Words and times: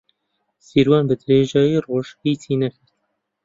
سیروان 0.67 1.03
بەدرێژایی 1.09 1.83
ڕۆژ 1.87 2.07
هیچی 2.23 2.59
نەکرد. 2.61 2.89